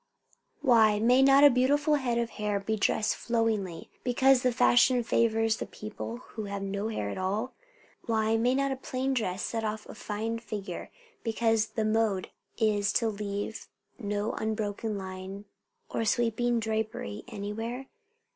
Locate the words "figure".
10.39-10.89